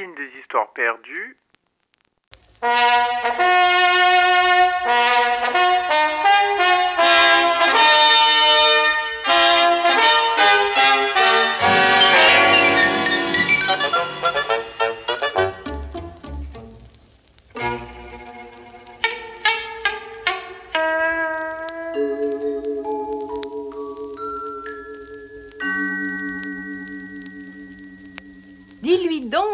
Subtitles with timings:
[0.00, 1.36] Des histoires perdues.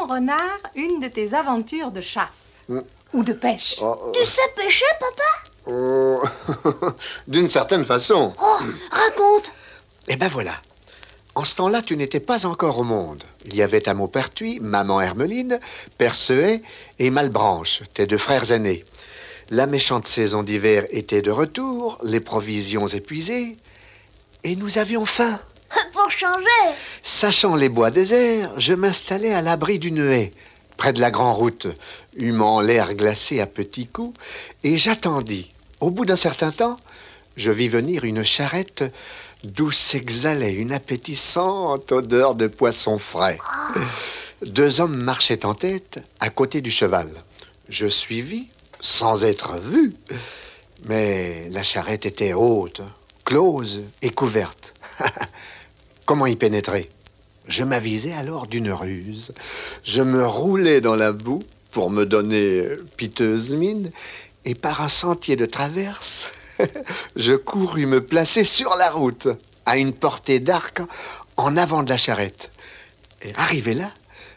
[0.06, 2.28] Renard, une de tes aventures de chasse.
[2.68, 2.80] Mm.
[3.14, 3.76] Ou de pêche.
[3.80, 5.46] Oh, euh, Tu sais pêcher, papa?
[5.66, 6.22] Oh,
[7.28, 8.34] D'une certaine façon.
[8.40, 8.58] Oh,
[8.90, 9.52] raconte
[10.08, 10.54] Eh ben voilà.
[11.34, 13.22] En ce temps-là, tu n'étais pas encore au monde.
[13.44, 15.60] Il y avait à Maupertuis maman Hermeline,
[15.98, 16.14] Père
[16.98, 18.84] et Malbranche, tes deux frères aînés.
[19.50, 23.56] La méchante saison d'hiver était de retour, les provisions épuisées,
[24.44, 25.38] et nous avions faim.
[27.02, 30.32] Sachant les bois déserts, je m'installai à l'abri d'une haie,
[30.76, 31.66] près de la grande route,
[32.16, 34.18] humant l'air glacé à petits coups,
[34.64, 35.52] et j'attendis.
[35.80, 36.78] Au bout d'un certain temps,
[37.36, 38.84] je vis venir une charrette
[39.44, 43.38] d'où s'exhalait une appétissante odeur de poisson frais.
[44.44, 47.10] Deux hommes marchaient en tête, à côté du cheval.
[47.68, 48.48] Je suivis,
[48.80, 49.94] sans être vu,
[50.88, 52.80] mais la charrette était haute,
[53.24, 54.74] close et couverte.
[56.06, 56.88] Comment y pénétrer?
[57.48, 59.34] Je m'avisai alors d'une ruse.
[59.82, 63.90] Je me roulai dans la boue pour me donner euh, piteuse mine,
[64.44, 66.30] et par un sentier de traverse,
[67.16, 69.26] je courus me placer sur la route,
[69.66, 70.80] à une portée d'arc,
[71.36, 72.52] en avant de la charrette.
[73.22, 73.90] Et arrivé là,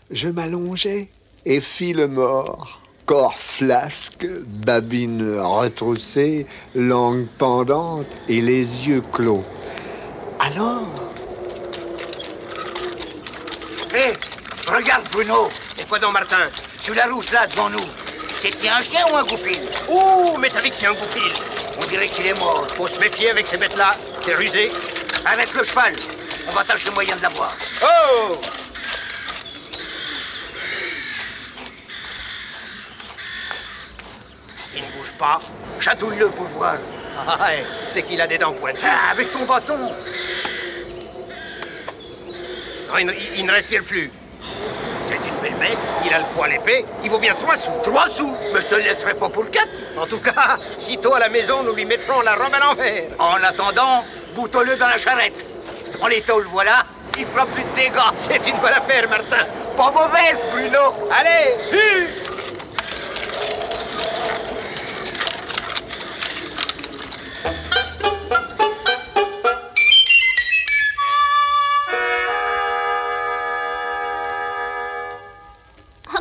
[0.09, 1.07] je m'allongeai
[1.45, 2.81] et fis le mort.
[3.05, 9.43] Corps flasque, babine retroussée, langue pendante et les yeux clos.
[10.39, 10.87] Alors,
[13.93, 14.13] Hé,
[14.67, 16.49] regarde Bruno Et quoi donc Martin?
[16.79, 17.85] Sur la route là devant nous.
[18.39, 19.59] C'est un chien ou un goupil?
[19.87, 21.31] Ouh, mais t'as dit que c'est un goupil
[21.81, 22.67] On dirait qu'il est mort.
[22.75, 23.95] Faut se méfier avec ces bêtes-là.
[24.21, 24.69] C'est rusé.
[25.25, 25.93] Avec le cheval.
[26.47, 27.55] On va tâcher moyen de l'avoir.
[27.81, 28.39] Oh
[34.75, 35.39] Il ne bouge pas.
[35.79, 36.77] Chatouille-le pour voir.
[37.27, 37.49] Ah,
[37.89, 38.79] c'est qu'il a des dents pointues.
[38.81, 39.91] Ah, avec ton bâton
[42.97, 44.11] il, ne- respire plus.
[45.07, 47.71] C'est une belle bête, il a le poil épais, il vaut bien trois sous.
[47.83, 49.69] Trois sous Mais je te laisserai pas pour quatre.
[49.97, 53.03] En tout cas, sitôt à la maison, nous lui mettrons la robe à l'envers.
[53.17, 54.03] En attendant,
[54.35, 55.45] bouton-le dans la charrette.
[55.99, 56.85] Dans les tôles, voilà,
[57.17, 58.11] il fera plus de dégâts.
[58.13, 59.45] C'est une bonne affaire, Martin.
[59.75, 60.93] Pas mauvaise, Bruno.
[61.11, 61.55] Allez,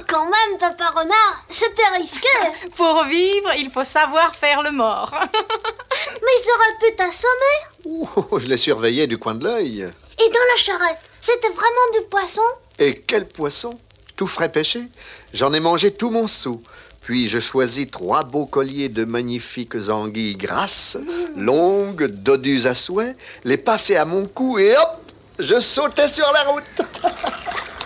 [0.09, 2.29] Quand même, papa renard, c'était risqué
[2.77, 5.13] Pour vivre, il faut savoir faire le mort.
[5.13, 9.83] Mais ils auraient pu t'assommer ouh, je les surveillais du coin de l'œil.
[9.83, 12.43] Et dans la charrette, c'était vraiment du poisson?
[12.79, 13.79] Et quel poisson?
[14.17, 14.89] Tout frais pêché?
[15.35, 16.63] J'en ai mangé tout mon sou.
[17.03, 20.97] Puis je choisis trois beaux colliers de magnifiques anguilles grasses,
[21.37, 25.01] longues, dodues à souhait, les passai à mon cou et hop,
[25.39, 26.83] je sautais sur la route.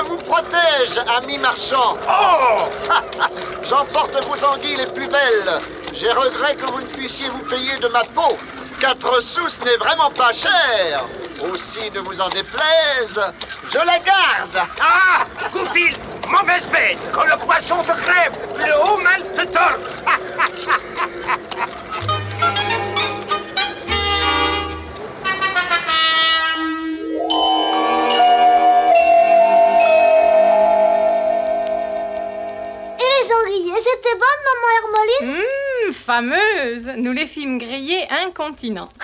[0.00, 1.96] Dieu vous protège, amis marchands.
[2.08, 2.68] Oh
[3.62, 5.60] J'emporte vos anguilles les plus belles.
[5.92, 8.36] J'ai regret que vous ne puissiez vous payer de ma peau.
[8.80, 11.06] Quatre sous, ce n'est vraiment pas cher.
[11.52, 13.20] Aussi, ne vous en déplaise,
[13.64, 14.66] je la garde.
[14.80, 15.94] Ah Goupil
[16.28, 19.78] Mauvaise bête Quand le poisson te crève, le haut mal te tord
[33.80, 34.68] étaient bonnes, maman
[35.22, 35.44] Hermeline
[35.86, 38.88] Hum, fameuse Nous les fîmes griller incontinent.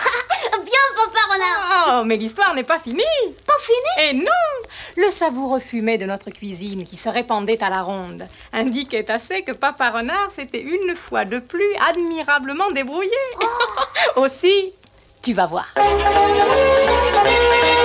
[0.51, 3.03] Bien, papa renard Oh, mais l'histoire n'est pas finie
[3.45, 4.31] Pas fini Et non
[4.95, 9.51] Le savoureux fumet de notre cuisine qui se répandait à la ronde indiquait assez que
[9.51, 13.11] Papa Renard s'était une fois de plus admirablement débrouillé.
[14.15, 14.73] Aussi,
[15.21, 15.73] tu vas voir.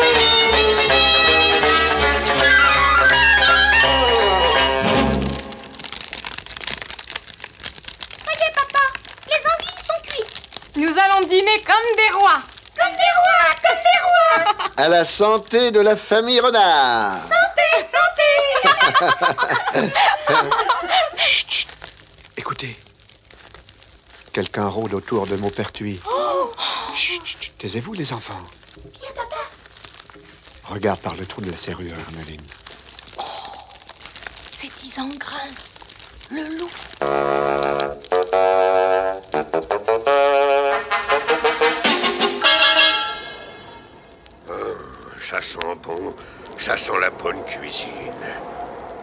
[11.05, 12.43] allons dîner comme des rois.
[12.79, 14.45] Comme des rois, comme des rois
[14.77, 17.21] À la santé de la famille Renard.
[17.23, 18.31] Santé, santé
[21.17, 21.69] Chut, chut.
[22.37, 22.77] Écoutez.
[24.33, 26.01] Quelqu'un rôde autour de Maupertuis.
[26.95, 27.53] Chut, chut, chut.
[27.59, 28.41] Taisez-vous, les enfants.
[29.01, 29.37] Viens, papa?
[30.65, 32.47] Regarde par le trou de la serrure, Hermeline.
[34.59, 35.51] C'est Isengrin,
[36.31, 36.71] le loup.
[45.29, 46.15] Ça sent bon,
[46.59, 47.87] ça sent la bonne cuisine.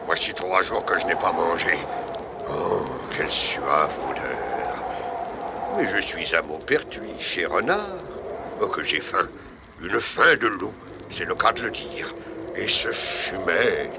[0.06, 1.78] Voici trois jours que je n'ai pas mangé.
[2.50, 2.84] Oh,
[3.16, 4.84] quelle suave odeur.
[5.78, 7.80] Mais je suis à Maupertuis, chez Renard.
[8.62, 9.28] Oh, que j'ai faim.
[9.82, 10.74] Une faim de loup,
[11.10, 12.14] c'est le cas de le dire.
[12.56, 13.90] Et ce fumet,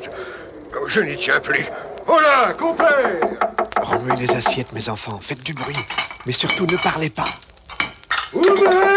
[0.76, 1.64] oh, je n'y tiens plus.
[2.06, 3.16] Oh là, compère
[3.81, 5.19] Remuez les assiettes, mes enfants.
[5.23, 5.78] Faites du bruit.
[6.26, 7.28] Mais surtout, ne parlez pas.
[8.32, 8.89] Ouvrez,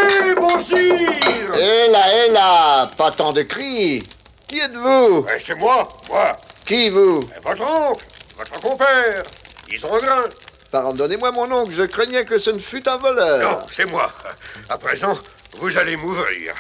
[0.62, 4.04] Hé là, hé là Pas tant de cris.
[4.48, 5.26] Qui êtes-vous?
[5.34, 7.28] Eh, C'est moi, moi, Qui, vous?
[7.36, 8.06] Eh, votre oncle,
[8.38, 9.24] votre compère,
[9.72, 10.26] Isengrin.
[10.72, 13.52] Pardonnez-moi, mon oncle, je craignais que ce ne fût un voleur.
[13.52, 14.12] Non, c'est moi.
[14.70, 15.18] À présent,
[15.58, 16.54] vous allez m'ouvrir.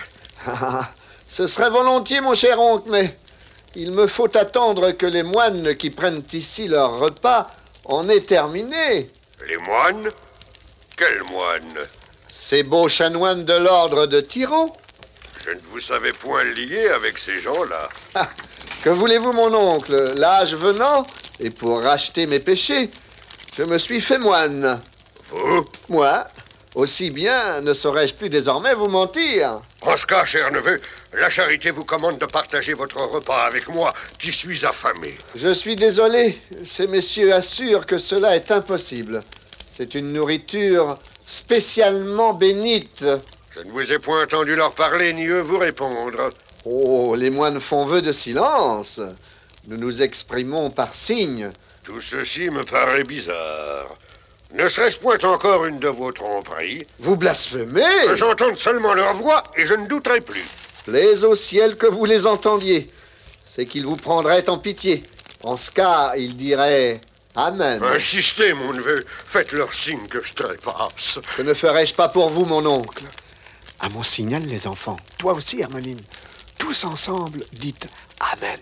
[0.48, 0.90] Ah,
[1.28, 3.18] Ce serait volontiers, mon cher oncle, mais
[3.75, 7.50] il me faut attendre que les moines qui prennent ici leur repas
[7.86, 9.10] en aient terminé.
[9.48, 10.10] Les moines?
[10.95, 11.80] Quels moines?
[12.35, 14.75] Ces beaux chanoines de l'ordre de Tyran.
[15.45, 17.89] Je ne vous savais point lié avec ces gens-là.
[18.83, 20.15] Que voulez-vous, mon oncle?
[20.18, 21.06] L'âge venant,
[21.39, 22.89] et pour racheter mes péchés,
[23.56, 24.81] je me suis fait moine.
[25.30, 25.65] Vous?
[25.89, 26.27] Moi,
[26.74, 29.62] aussi bien ne saurais-je plus désormais vous mentir.
[29.83, 30.81] En ce cas, cher neveu,
[31.13, 35.19] la charité vous commande de partager votre repas avec moi, qui suis affamé.
[35.35, 39.24] Je suis désolé, ces messieurs assurent que cela est impossible.
[39.68, 43.05] C'est une nourriture spécialement bénite.
[43.55, 46.31] Je ne vous ai point entendu leur parler, ni eux vous répondre.
[46.65, 48.99] Oh, les moines font vœu de silence.
[49.67, 51.51] Nous nous exprimons par signes.
[51.83, 53.97] Tout ceci me paraît bizarre.
[54.53, 56.85] Ne serait-ce point encore une de vos tromperies?
[56.99, 60.45] Vous blasphémez Que J'entends seulement leur voix et je ne douterai plus.
[60.85, 62.91] Plaise au ciel que vous les entendiez.
[63.45, 65.03] C'est qu'ils vous prendraient en pitié.
[65.43, 67.01] En ce cas, ils diraient
[67.35, 67.83] Amen.
[67.83, 71.19] Insistez, mon neveu, faites leur signe que je trépasse.
[71.35, 73.06] Que ne ferais-je pas pour vous, mon oncle?
[73.80, 74.97] À mon signal, les enfants.
[75.18, 76.01] Toi aussi, Hermeline.
[76.59, 77.88] Tous ensemble, dites
[78.19, 78.59] Amen.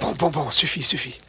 [0.00, 1.20] Bon, bon, bon, suffit, suffit.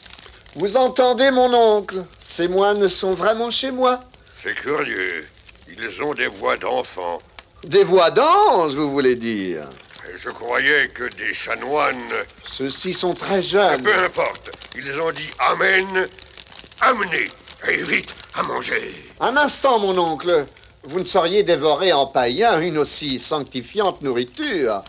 [0.55, 2.05] Vous entendez, mon oncle?
[2.17, 3.99] Ces moines sont vraiment chez moi.
[4.41, 5.27] C'est curieux.
[5.67, 7.21] Ils ont des voix d'enfants.
[7.65, 9.67] Des voix d'ange, vous voulez dire?
[10.15, 11.95] Je croyais que des chanoines.
[12.51, 13.83] Ceux-ci sont très jeunes.
[13.83, 14.51] Peu importe.
[14.75, 16.07] Ils ont dit Amen.
[16.81, 17.27] Amenez.
[17.67, 18.95] Et vite, à manger.
[19.19, 20.45] Un instant, mon oncle.
[20.83, 24.83] Vous ne sauriez dévorer en païen une aussi sanctifiante nourriture.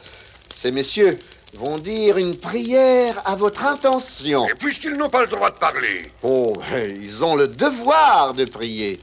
[0.52, 1.18] Ces messieurs
[1.54, 4.46] vont dire une prière à votre intention.
[4.48, 9.00] Et puisqu'ils n'ont pas le droit de parler, Oh, ils ont le devoir de prier,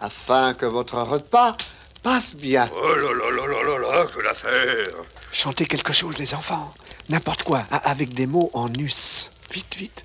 [0.00, 1.56] afin que votre repas
[2.02, 2.68] passe bien.
[2.74, 4.88] oh là là là là là là, que l'affaire.
[5.34, 6.72] Chantez quelque chose, les enfants.
[7.08, 9.32] N'importe quoi, avec des mots en us.
[9.50, 10.04] Vite, vite.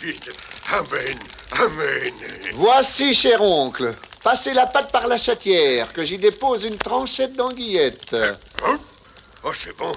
[0.00, 0.30] Vite.
[0.72, 1.18] Amen.
[1.52, 2.14] Amen.
[2.54, 3.94] Voici, cher oncle.
[4.22, 8.14] Passez la patte par la chatière, que j'y dépose une tranchette d'anguillette.
[8.64, 8.78] Hein?
[9.44, 9.92] Oh, c'est bon.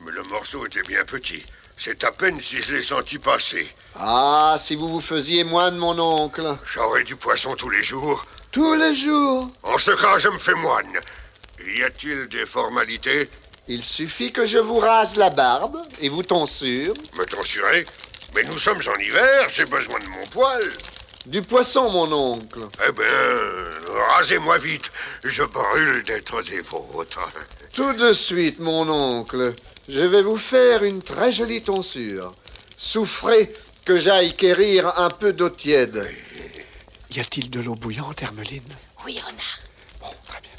[0.00, 1.44] Mais le morceau était bien petit.
[1.76, 3.68] C'est à peine si je l'ai senti passer.
[3.98, 6.56] Ah, si vous vous faisiez moine, mon oncle.
[6.64, 8.24] J'aurais du poisson tous les jours.
[8.50, 9.50] Tous les jours.
[9.62, 10.92] En ce cas, je me fais moine.
[11.66, 13.28] Y a-t-il des formalités?
[13.68, 16.94] Il suffit que je vous rase la barbe et vous tonsure.
[17.16, 17.86] Me tonsurer?
[18.34, 20.62] Mais nous sommes en hiver, j'ai besoin de mon poil.
[21.26, 22.66] Du poisson, mon oncle.
[22.88, 24.90] Eh bien, rasez-moi vite.
[25.22, 27.30] Je brûle d'être des vôtres.
[27.72, 29.54] Tout de suite, mon oncle.
[29.88, 32.34] Je vais vous faire une très jolie tonsure.
[32.76, 33.52] Souffrez
[33.84, 36.08] que j'aille quérir un peu d'eau tiède.
[37.14, 38.76] Y a-t-il de l'eau bouillante, Hermeline?
[39.04, 39.60] Oui, renard.
[40.00, 40.50] Bon, très bien.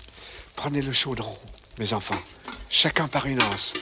[0.56, 1.38] Prenez le chaudron,
[1.80, 2.22] mes enfants,
[2.70, 3.74] chacun par une anse.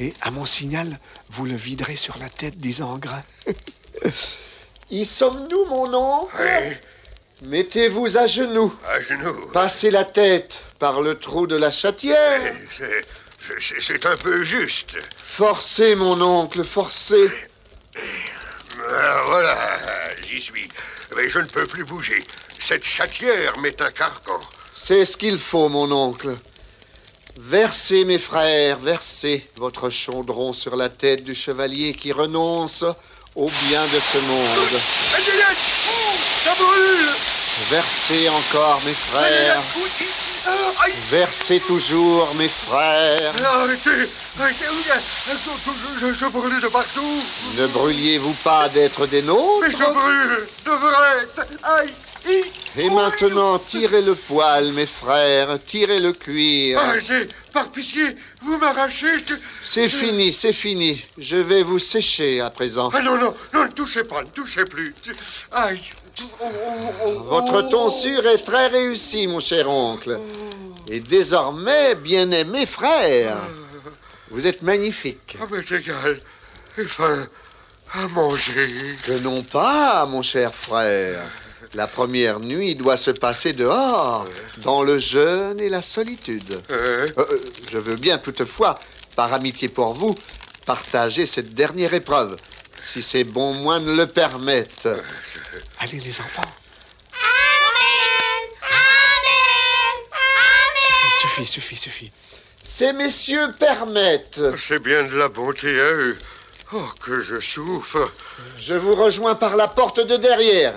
[0.00, 0.98] Et à mon signal,
[1.30, 3.22] vous le viderai sur la tête d'Isengrin.
[4.90, 6.76] y sommes-nous, mon oncle Oui,
[7.42, 8.74] Mettez-vous à genoux.
[8.88, 9.46] à genoux.
[9.52, 12.54] Passez la tête par le trou de la chatière.
[13.80, 14.96] C'est- un peu juste.
[15.16, 17.30] Forcez, mon oncle, forcez.
[17.96, 19.56] Ah, voilà,
[20.26, 20.68] j'y suis.
[21.16, 22.24] Mais je ne peux plus bouger.
[22.58, 24.40] Cette chatière m'est un carcan.
[24.74, 26.36] C'est ce qu'il faut, mon oncle.
[27.40, 32.84] Versez, mes frères, versez votre chaudron sur la tête du chevalier qui renonce
[33.36, 34.80] au bien de ce monde.
[35.14, 35.56] Agnelette
[36.42, 37.14] Ça brûle
[37.70, 39.62] Versez encore, mes frères.
[41.10, 43.32] Versez toujours, mes frères.
[43.44, 44.08] Arrêtez
[44.40, 44.64] Arrêtez
[45.28, 47.22] je, je, je brûle de partout
[47.56, 49.60] Ne brûliez-vous pas d'être des nôtres?
[49.62, 51.28] Mais je brûle de vrai
[51.62, 51.90] Aïe.
[52.76, 56.78] Et maintenant, tirez le poil, mes frères, tirez le cuir.
[56.78, 59.34] Arrêtez Par pitié, vous m'arrachez je-
[59.64, 61.04] C'est fini, c'est fini.
[61.16, 62.90] Je vais vous sécher à présent.
[62.92, 64.94] Ah non, non, non, ne touchez pas, ne touchez plus
[65.52, 65.80] Aïe
[66.20, 67.70] Oh, oh, oh, Votre oh.
[67.70, 70.18] tonsure est très réussie, mon cher oncle.
[70.90, 73.38] Et désormais, bien-aimés frères,
[74.30, 75.36] vous êtes magnifiques.
[75.40, 76.20] Ah mais c'est égal
[76.76, 77.26] J'ai faim
[77.94, 81.22] à manger Que non pas, mon cher frère.
[81.74, 84.24] La première nuit doit se passer dehors,
[84.58, 86.60] dans le jeûne et la solitude.
[86.70, 87.24] Euh, Euh,
[87.70, 88.78] je veux bien toutefois,
[89.16, 90.14] par amitié pour vous,
[90.64, 92.36] partager cette dernière épreuve,
[92.80, 94.88] si ces bons moines le permettent.
[95.80, 96.42] Allez les enfants,
[97.12, 102.12] Amen Amen Amen suffit, suffit, suffit.
[102.62, 104.40] Ces messieurs permettent.
[104.58, 106.16] C'est bien de la bonté à eux
[106.74, 108.12] Oh, que je souffre
[108.58, 110.74] Je vous rejoins par la porte de derrière.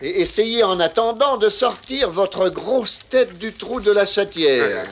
[0.00, 4.86] Et essayez en attendant de sortir votre grosse tête du trou de la chatière.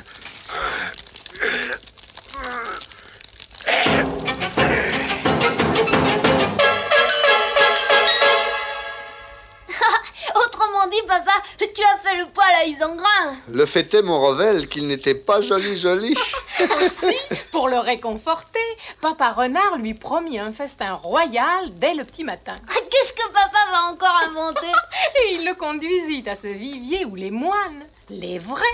[12.11, 13.37] Fait le poil à Isengrin.
[13.49, 16.15] Le fait est, mon Revel, qu'il n'était pas joli, joli.
[16.61, 17.17] Aussi,
[17.53, 18.59] pour le réconforter,
[19.01, 22.57] Papa Renard lui promit un festin royal dès le petit matin.
[22.69, 24.67] Qu'est-ce que papa va encore inventer
[25.23, 28.65] Et il le conduisit à ce vivier où les moines, les vrais,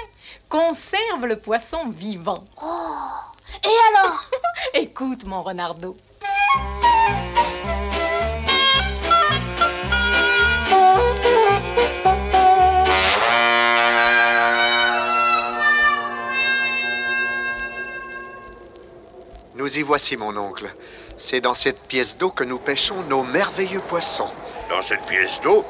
[0.48, 2.44] conservent le poisson vivant.
[3.64, 4.30] Et alors?
[4.74, 5.96] Écoute, mon renardeau.
[19.66, 20.72] Nous y voici, mon oncle.
[21.16, 24.30] C'est dans cette pièce d'eau que nous pêchons nos merveilleux poissons.
[24.70, 25.64] Dans cette pièce d'eau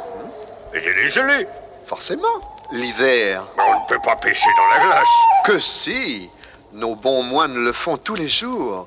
[0.70, 1.48] Mais elle est gelée
[1.86, 3.46] Forcément, l'hiver.
[3.56, 5.08] Mais on ne peut pas pêcher dans la glace
[5.46, 6.28] Que si
[6.74, 8.86] Nos bons moines le font tous les jours.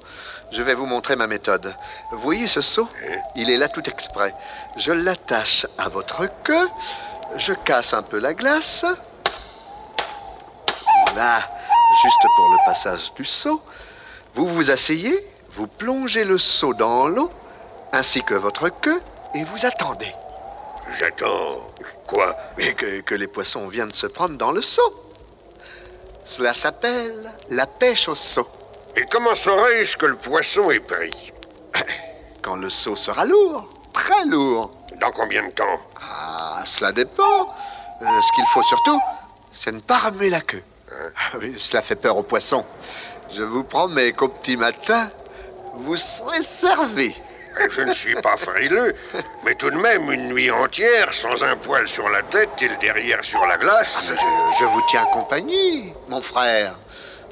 [0.52, 1.76] Je vais vous montrer ma méthode.
[2.12, 2.88] Vous voyez ce seau
[3.36, 4.36] Il est là tout exprès.
[4.78, 6.70] Je l'attache à votre queue.
[7.36, 8.86] Je casse un peu la glace.
[11.16, 11.40] Là,
[12.04, 13.60] juste pour le passage du seau.
[14.40, 17.30] Vous vous asseyez, vous plongez le seau dans l'eau,
[17.92, 19.02] ainsi que votre queue,
[19.36, 20.16] et vous attendez.
[20.98, 21.70] J'attends...
[22.08, 22.34] Quoi?
[22.56, 25.04] Que, que les poissons viennent se prendre dans le seau.
[26.24, 28.48] Cela s'appelle la pêche au seau.
[28.96, 31.34] Et comment saurais-je que le poisson est pris?
[32.42, 34.72] Quand le seau sera lourd, très lourd.
[35.02, 35.82] Dans combien de temps?
[36.02, 37.50] Ah, cela dépend.
[38.02, 39.02] Euh, ce qu'il faut surtout,
[39.52, 40.64] c'est ne pas remuer la queue.
[40.92, 42.66] Ah oui, cela fait peur aux poissons.
[43.32, 45.10] Je vous promets qu'au petit matin,
[45.76, 47.16] vous serez servi.
[47.72, 48.96] Je ne suis pas frileux,
[49.44, 52.76] mais tout de même une nuit entière sans un poil sur la tête et le
[52.78, 54.10] derrière sur la Ah, glace.
[54.12, 56.76] mais je, je vous tiens compagnie, mon frère.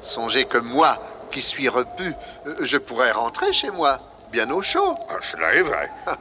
[0.00, 0.98] Songez que moi,
[1.30, 2.12] qui suis repu,
[2.46, 3.98] euh, je pourrais rentrer chez moi,
[4.30, 4.94] bien au chaud.
[5.08, 5.90] Ah, cela est vrai.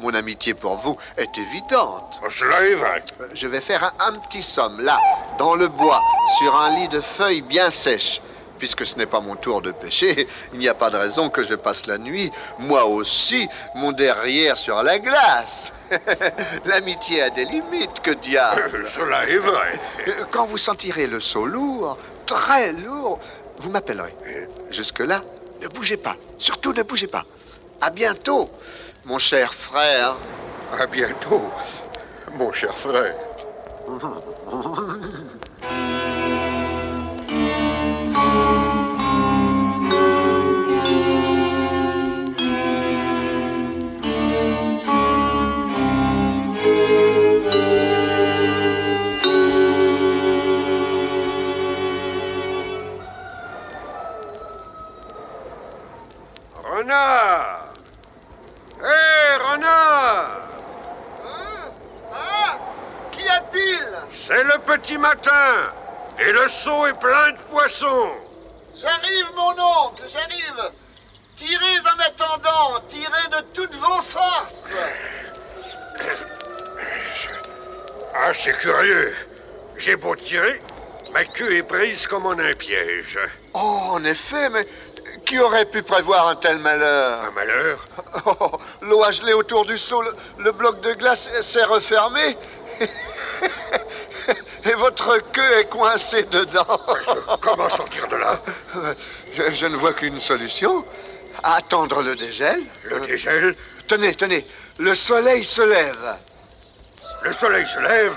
[0.00, 2.20] Mon amitié pour vous est évidente.
[2.22, 3.02] Ah, cela est vrai.
[3.20, 4.98] Euh, Je vais faire un, un petit somme, là,
[5.38, 6.00] dans le bois,
[6.38, 8.20] sur un lit de feuilles bien sèches.
[8.58, 11.42] Puisque ce n'est pas mon tour de pêcher, il n'y a pas de raison que
[11.42, 15.72] je passe la nuit, moi aussi, mon derrière sur la glace.
[16.64, 18.86] L'amitié a des limites, que diable.
[18.94, 19.80] Cela est vrai.
[20.06, 21.96] Euh, Quand vous sentirez le seau lourd,
[22.26, 23.18] très lourd,
[23.60, 24.14] vous m'appellerez.
[24.70, 25.22] Jusque-là,
[25.60, 26.16] ne bougez pas.
[26.36, 27.24] Surtout ne bougez pas.
[27.80, 28.50] À bientôt,
[29.04, 30.16] mon cher frère.
[30.78, 31.48] À bientôt,
[32.34, 33.14] mon cher frère.
[56.88, 57.74] Renard
[58.80, 60.48] Hé, renard
[62.14, 62.58] Ah
[63.12, 63.86] Qu'y a-t-il?
[64.10, 65.70] C'est le petit matin
[66.18, 68.12] et le seau est plein de poissons.
[68.74, 70.70] J'arrive, mon oncle, j'arrive.
[71.36, 74.70] Tirez en attendant, tirez de toutes vos forces.
[78.20, 79.14] Ah, c'est curieux.
[79.76, 80.60] J'ai beau tirer,
[81.12, 83.18] Ma queue est prise comme en un piège.
[83.54, 84.66] Oh, en effet, mais
[85.28, 87.24] qui aurait pu prévoir un tel malheur?
[87.24, 87.86] Un malheur?
[88.24, 92.36] Oh, L'eau a gelé autour du seau, le, le bloc de glace s'est refermé.
[94.64, 96.80] Et votre queue est coincée dedans.
[97.42, 98.40] Comment sortir de là?
[99.32, 100.84] Je, je ne vois qu'une solution.
[101.42, 102.62] Attendre le dégel.
[102.84, 103.54] Le dégel?
[103.86, 104.46] Tenez, tenez,
[104.78, 106.16] le soleil se lève.
[107.22, 108.16] Le soleil se lève,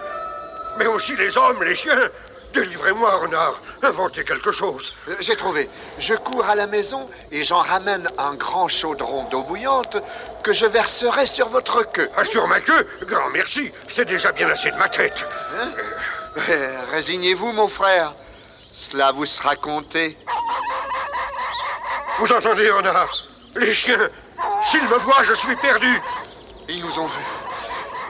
[0.77, 2.09] mais aussi les hommes, les chiens.
[2.53, 3.61] Délivrez-moi, renard.
[3.81, 4.93] Inventez quelque chose.
[5.07, 5.69] Euh, J'ai trouvé.
[5.99, 9.97] Je cours à la maison et j'en ramène un grand chaudron d'eau bouillante
[10.43, 12.09] que je verserai sur votre queue.
[12.17, 13.71] Ah, sur ma queue Grand merci.
[13.87, 15.25] C'est déjà bien assez de ma tête.
[16.49, 18.13] Euh, Résignez-vous, mon frère.
[18.73, 20.17] Cela vous sera compté.
[22.19, 23.13] Vous entendez, renard
[23.55, 24.09] Les chiens,
[24.63, 26.01] s'ils me voient, je suis perdu.
[26.69, 27.25] Ils nous ont vus.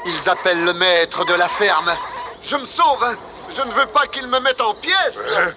[0.05, 1.95] Ils appellent le maître de la ferme.
[2.43, 3.15] Je me sauve, hein.
[3.53, 5.17] Je ne veux pas qu'ils me mettent en pièces.
[5.37, 5.51] Hein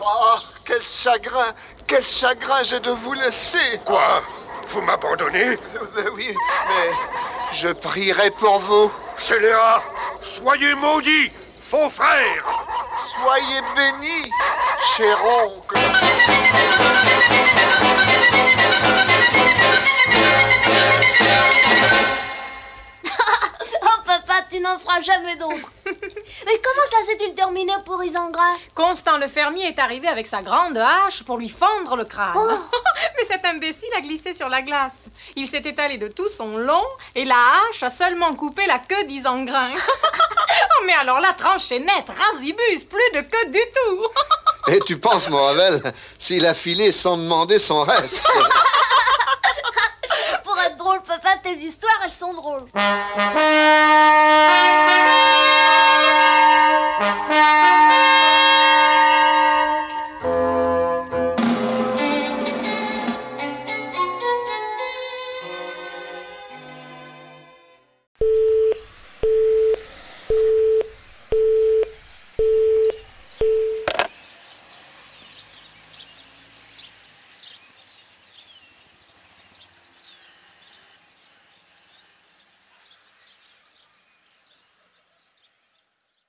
[0.00, 1.52] Oh, quel chagrin,
[1.86, 3.80] quel chagrin j'ai de vous laisser.
[3.84, 4.22] Quoi
[4.68, 5.58] Vous m'abandonnez
[5.96, 6.34] Mais oui,
[6.68, 6.90] mais
[7.52, 8.92] je prierai pour vous.
[9.16, 9.82] Scélérat,
[10.20, 12.44] soyez maudits, faux frères
[12.98, 14.30] Soyez bénis,
[14.96, 15.78] cher oncle.
[23.82, 25.70] Oh papa, tu n'en feras jamais d'autres.
[26.48, 30.78] Mais comment cela s'est-il terminé pour Isengras Constant le fermier est arrivé avec sa grande
[30.78, 32.32] hache pour lui fendre le crâne.
[32.34, 32.48] Oh.
[33.18, 34.94] Mais cet imbécile a glissé sur la glace.
[35.36, 39.04] Il s'est étalé de tout son long et la hache a seulement coupé la queue
[39.04, 39.74] d'Isengrin.
[39.76, 44.06] oh, mais alors la tranche est nette, rasibus, plus de queue du tout.
[44.72, 45.82] Et tu penses, Morvel,
[46.18, 48.26] s'il a filé sans demander son reste?
[50.44, 52.64] Pour être drôle, papa, tes histoires, elles sont drôles.